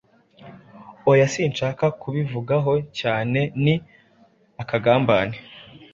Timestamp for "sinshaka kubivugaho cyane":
1.33-3.39